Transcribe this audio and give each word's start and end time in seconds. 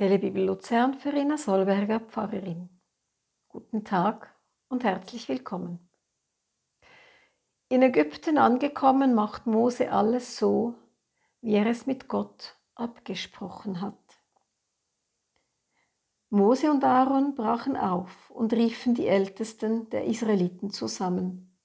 Telebibel 0.00 0.46
Luzern 0.46 0.94
für 0.94 1.12
Rina 1.12 1.36
Solberger 1.36 2.00
Pfarrerin. 2.00 2.70
Guten 3.48 3.84
Tag 3.84 4.34
und 4.70 4.82
herzlich 4.82 5.28
willkommen. 5.28 5.90
In 7.68 7.82
Ägypten 7.82 8.38
angekommen, 8.38 9.12
macht 9.14 9.46
Mose 9.46 9.92
alles 9.92 10.38
so, 10.38 10.74
wie 11.42 11.52
er 11.52 11.66
es 11.66 11.84
mit 11.84 12.08
Gott 12.08 12.56
abgesprochen 12.74 13.82
hat. 13.82 14.22
Mose 16.30 16.70
und 16.70 16.82
Aaron 16.82 17.34
brachen 17.34 17.76
auf 17.76 18.30
und 18.30 18.54
riefen 18.54 18.94
die 18.94 19.06
Ältesten 19.06 19.90
der 19.90 20.06
Israeliten 20.06 20.70
zusammen. 20.70 21.60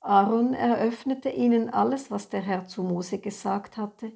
Aaron 0.00 0.54
eröffnete 0.54 1.28
ihnen 1.28 1.68
alles, 1.68 2.10
was 2.10 2.30
der 2.30 2.40
Herr 2.40 2.66
zu 2.66 2.82
Mose 2.82 3.18
gesagt 3.18 3.76
hatte, 3.76 4.10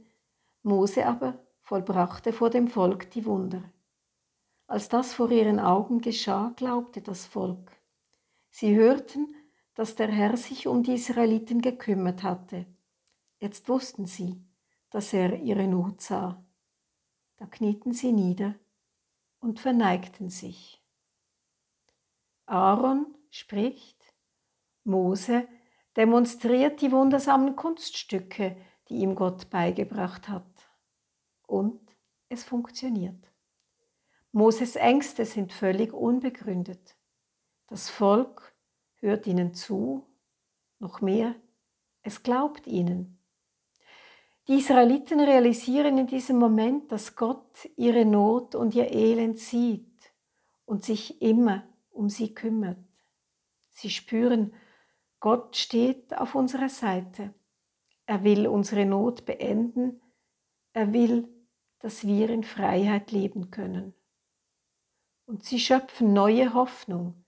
Mose 0.63 1.07
aber 1.07 1.39
vollbrachte 1.73 2.35
vor 2.35 2.51
dem 2.51 2.69
Volk 2.69 3.11
die 3.13 3.25
Wunder. 3.25 3.63
Als 4.67 4.91
das 4.91 5.15
vor 5.15 5.31
ihren 5.31 5.59
Augen 5.59 6.03
geschah, 6.03 6.53
glaubte 6.55 7.01
das 7.01 7.25
Volk. 7.25 7.73
Sie 8.51 8.77
hörten, 8.77 9.35
dass 9.73 9.95
der 9.95 10.09
Herr 10.09 10.37
sich 10.37 10.67
um 10.67 10.83
die 10.83 10.93
Israeliten 10.93 11.63
gekümmert 11.63 12.25
hatte. 12.25 12.67
Jetzt 13.39 13.71
wussten 13.71 14.05
sie, 14.05 14.45
dass 14.91 15.15
er 15.15 15.39
ihre 15.39 15.67
Not 15.67 16.03
sah. 16.03 16.45
Da 17.37 17.47
knieten 17.47 17.95
sie 17.95 18.13
nieder 18.13 18.55
und 19.41 19.59
verneigten 19.59 20.29
sich. 20.29 20.85
Aaron 22.45 23.07
spricht, 23.31 24.13
Mose 24.85 25.49
demonstriert 25.97 26.83
die 26.83 26.93
wundersamen 26.93 27.57
Kunststücke, 27.57 28.59
die 28.91 28.97
ihm 28.97 29.15
Gott 29.15 29.49
beigebracht 29.49 30.29
hat. 30.29 30.52
Und 31.53 31.83
es 32.31 32.45
funktioniert. 32.45 33.31
Moses 34.33 34.75
Ängste 34.75 35.27
sind 35.27 35.53
völlig 35.53 35.93
unbegründet. 35.93 36.97
Das 37.67 37.91
Volk 37.91 38.55
hört 39.01 39.27
ihnen 39.27 39.53
zu, 39.53 40.07
noch 40.79 41.03
mehr, 41.03 41.35
es 42.01 42.23
glaubt 42.23 42.67
ihnen. 42.67 43.19
Die 44.49 44.55
Israeliten 44.55 45.21
realisieren 45.21 45.99
in 45.99 46.07
diesem 46.07 46.39
Moment, 46.39 46.91
dass 46.91 47.17
Gott 47.17 47.69
ihre 47.77 48.07
Not 48.07 48.55
und 48.55 48.75
ihr 48.75 48.91
Elend 48.91 49.39
sieht 49.39 50.11
und 50.65 50.83
sich 50.83 51.21
immer 51.21 51.69
um 51.91 52.09
sie 52.09 52.33
kümmert. 52.33 52.79
Sie 53.69 53.91
spüren, 53.91 54.55
Gott 55.21 55.59
steht 55.59 56.17
auf 56.17 56.35
unserer 56.35 56.71
Seite. 56.71 57.35
Er 58.07 58.25
will 58.25 58.47
unsere 58.47 58.87
Not 58.87 59.27
beenden. 59.27 60.01
Er 60.73 60.95
will, 60.95 61.29
dass 61.83 62.07
wir 62.07 62.31
in 62.31 62.45
Freiheit 62.45 63.11
leben 63.11 63.51
können. 63.51 63.93
Und 65.27 65.45
sie 65.45 65.59
schöpfen 65.59 66.13
neue 66.13 66.55
Hoffnung, 66.55 67.25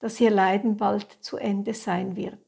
dass 0.00 0.20
ihr 0.20 0.30
Leiden 0.30 0.76
bald 0.76 1.10
zu 1.24 1.36
Ende 1.36 1.72
sein 1.72 2.16
wird. 2.16 2.44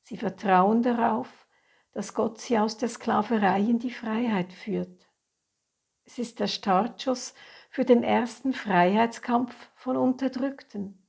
Sie 0.00 0.16
vertrauen 0.16 0.82
darauf, 0.82 1.48
dass 1.90 2.14
Gott 2.14 2.40
sie 2.40 2.56
aus 2.56 2.76
der 2.76 2.88
Sklaverei 2.88 3.60
in 3.60 3.80
die 3.80 3.90
Freiheit 3.90 4.52
führt. 4.52 5.08
Es 6.04 6.18
ist 6.18 6.38
der 6.38 6.46
Startschuss 6.46 7.34
für 7.68 7.84
den 7.84 8.04
ersten 8.04 8.52
Freiheitskampf 8.52 9.70
von 9.74 9.96
Unterdrückten. 9.96 11.04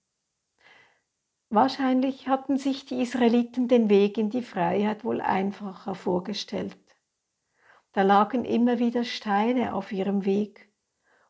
Wahrscheinlich 1.49 2.27
hatten 2.27 2.57
sich 2.57 2.85
die 2.85 3.01
Israeliten 3.01 3.67
den 3.67 3.89
Weg 3.89 4.17
in 4.17 4.31
die 4.31 4.41
Freiheit 4.41 5.03
wohl 5.03 5.21
einfacher 5.21 5.93
vorgestellt. 5.93 6.88
Da 7.91 8.03
lagen 8.03 8.45
immer 8.45 8.79
wieder 8.79 9.03
Steine 9.03 9.73
auf 9.73 9.91
ihrem 9.91 10.25
Weg 10.25 10.71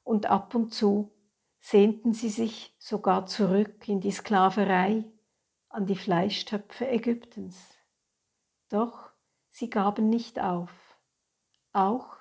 und 0.04 0.26
ab 0.26 0.56
und 0.56 0.74
zu 0.74 1.12
sehnten 1.60 2.14
sie 2.14 2.30
sich 2.30 2.76
sogar 2.80 3.26
zurück 3.26 3.88
in 3.88 4.02
die 4.02 4.12
Sklaverei, 4.12 5.06
an 5.70 5.86
die 5.86 5.96
Fleischtöpfe 5.96 6.88
Ägyptens. 6.88 7.76
Doch 8.70 9.10
Sie 9.52 9.70
gaben 9.70 10.10
nicht 10.10 10.40
auf, 10.40 10.72
auch 11.74 12.18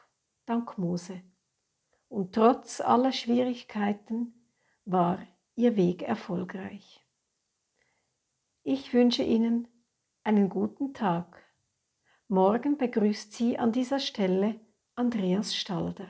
dank 0.46 0.78
Mose. 0.78 1.22
Und 2.08 2.34
trotz 2.34 2.80
aller 2.80 3.12
Schwierigkeiten 3.12 4.34
war 4.84 5.18
ihr 5.54 5.76
Weg 5.76 6.02
erfolgreich. 6.02 7.04
Ich 8.62 8.94
wünsche 8.94 9.22
Ihnen 9.22 9.68
einen 10.24 10.48
guten 10.48 10.94
Tag. 10.94 11.44
Morgen 12.30 12.76
begrüßt 12.76 13.32
Sie 13.32 13.56
an 13.58 13.72
dieser 13.72 13.98
Stelle 13.98 14.60
Andreas 14.96 15.56
Stalder. 15.56 16.06